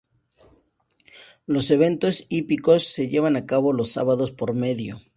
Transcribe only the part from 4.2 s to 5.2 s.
por medio.